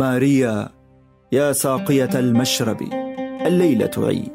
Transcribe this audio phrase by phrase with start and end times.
[0.00, 0.68] ماريا
[1.32, 2.82] يا ساقية المشرب
[3.46, 4.32] الليلة عيد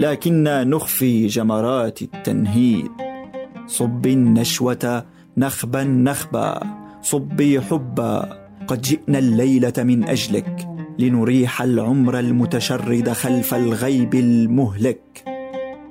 [0.00, 2.90] لكنا نخفي جمرات التنهيد.
[3.66, 5.04] صبي النشوة
[5.36, 6.60] نخبا نخبا
[7.02, 10.68] صبي حبا قد جئنا الليلة من أجلك
[10.98, 15.24] لنريح العمر المتشرد خلف الغيب المهلك.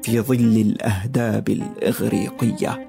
[0.04, 2.88] في ظل الأهداب الإغريقية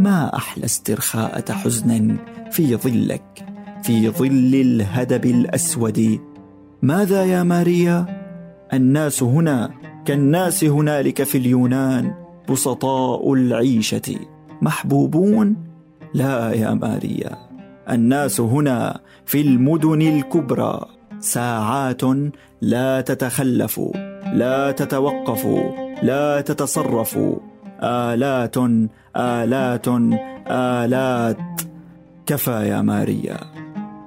[0.00, 2.16] ما أحلى استرخاءة حزن
[2.50, 6.20] في ظلك؟ في ظل الهدب الأسود.
[6.82, 8.06] ماذا يا ماريا؟
[8.72, 9.70] الناس هنا
[10.04, 12.14] كالناس هنالك في اليونان
[12.50, 14.16] بسطاء العيشة.
[14.62, 15.56] محبوبون؟
[16.14, 17.36] لا يا ماريا.
[17.90, 20.80] الناس هنا في المدن الكبرى.
[21.20, 22.02] ساعات
[22.60, 23.80] لا تتخلف
[24.32, 25.46] لا تتوقف
[26.02, 27.18] لا تتصرف.
[27.82, 28.56] آلات
[29.16, 29.88] آلات
[30.50, 31.38] آلات.
[32.26, 33.38] كفى يا ماريا.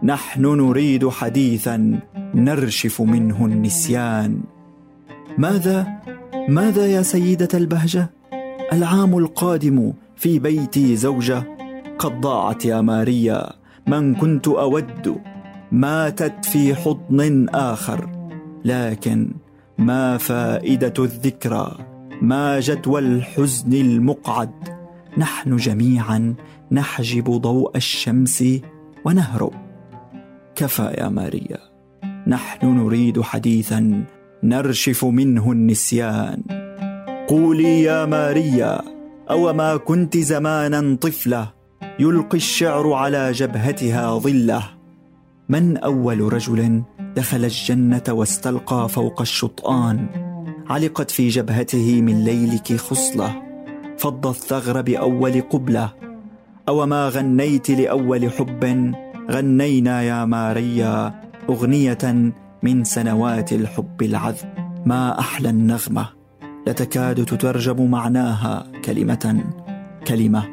[0.03, 1.99] نحن نريد حديثا
[2.35, 4.41] نرشف منه النسيان.
[5.37, 5.87] ماذا؟
[6.47, 8.09] ماذا يا سيدة البهجة؟
[8.73, 11.43] العام القادم في بيتي زوجة
[11.99, 13.49] قد ضاعت يا ماريا.
[13.87, 15.17] من كنت أود
[15.71, 18.09] ماتت في حضن آخر.
[18.65, 19.31] لكن
[19.77, 21.77] ما فائدة الذكرى؟
[22.21, 24.69] ما جدوى الحزن المقعد؟
[25.17, 26.33] نحن جميعا
[26.71, 28.43] نحجب ضوء الشمس
[29.05, 29.60] ونهرب.
[30.55, 31.57] كفى يا ماريا.
[32.27, 34.03] نحن نريد حديثا
[34.43, 36.41] نرشف منه النسيان.
[37.27, 38.81] قولي يا ماريا
[39.29, 41.53] أو ما كنت زمانا طفلة؟
[41.99, 44.63] يلقي الشعر على جبهتها ظلة.
[45.49, 46.83] من أول رجل
[47.15, 50.07] دخل الجنة واستلقى فوق الشطآن؟
[50.69, 53.41] علقت في جبهته من ليلك خصلة.
[53.97, 55.93] فض الثغر بأول قبلة.
[56.69, 58.93] أو ما غنيت لأول حب؟
[59.31, 64.49] غنينا يا ماريا أغنية من سنوات الحب العذب.
[64.85, 66.09] ما أحلى النغمة.
[66.67, 69.43] لتكاد تترجم معناها كلمة
[70.07, 70.43] كلمة.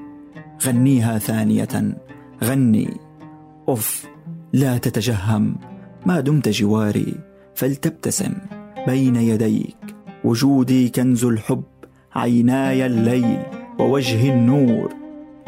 [0.67, 1.99] غنيها ثانية.
[2.45, 2.97] غني.
[3.69, 4.07] اف
[4.53, 5.57] لا تتجهم.
[6.07, 7.15] ما دمت جواري
[7.55, 8.33] فلتبتسم.
[8.87, 9.77] بين يديك
[10.25, 11.63] وجودي كنز الحب
[12.15, 13.43] عيناي الليل
[13.79, 14.93] ووجه النور.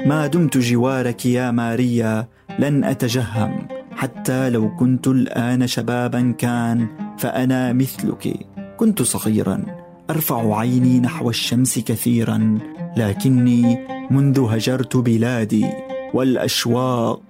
[0.07, 2.29] ما دمت جوارك يا ماريا.
[2.61, 6.87] لن أتجهم حتى لو كنت الآن شبابا كان
[7.19, 8.47] فأنا مثلك.
[8.77, 9.65] كنت صغيرا
[10.11, 12.59] أرفع عيني نحو الشمس كثيرا
[12.97, 13.79] لكني
[14.11, 15.67] منذ هجرت بلادي
[16.15, 17.23] والأشواق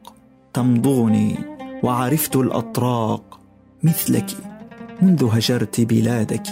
[0.52, 1.34] تمضغني
[1.82, 3.40] وعرفت الأطراق
[3.82, 4.30] مثلك.
[5.02, 6.48] منذ هجرت بلادك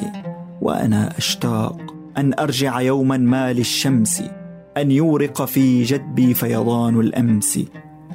[0.60, 4.22] وأنا أشتاق أن أرجع يوما ما للشمس
[4.76, 7.58] أن يورق في جدبي فيضان الأمس.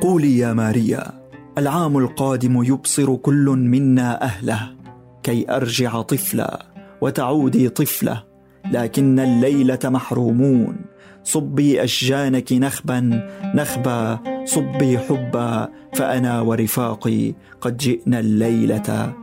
[0.02, 1.24] قولي يا ماريا
[1.58, 4.76] العام القادم يبصر كل منا أهله
[5.24, 6.66] كي أرجع طفلا
[7.02, 8.24] وتعودي طفله
[8.72, 10.76] لكن الليلة محرومون.
[11.24, 19.14] صبي أشجانك نخبا نخبا صبي حبا فأنا ورفاقي قد جئنا الليلة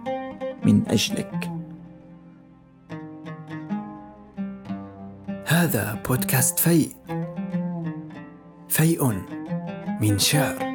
[0.65, 1.51] من أجلك.
[5.47, 6.89] هذا بودكاست فيء.
[8.69, 9.13] فيء.
[10.00, 10.70] من شعر